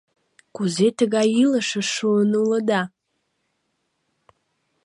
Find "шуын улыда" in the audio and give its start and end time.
1.95-2.81